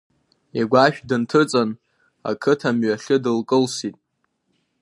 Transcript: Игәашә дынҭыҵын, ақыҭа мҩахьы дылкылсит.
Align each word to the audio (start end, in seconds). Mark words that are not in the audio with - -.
Игәашә 0.59 0.99
дынҭыҵын, 1.07 1.69
ақыҭа 2.29 2.69
мҩахьы 2.75 3.17
дылкылсит. 3.23 3.95